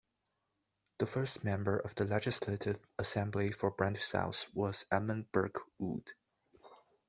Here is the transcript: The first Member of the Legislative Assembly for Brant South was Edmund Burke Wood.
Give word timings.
The 0.97 1.05
first 1.05 1.43
Member 1.43 1.77
of 1.77 1.93
the 1.93 2.05
Legislative 2.05 2.81
Assembly 2.97 3.51
for 3.51 3.69
Brant 3.69 3.99
South 3.99 4.47
was 4.51 4.83
Edmund 4.91 5.31
Burke 5.31 5.59
Wood. 5.77 6.09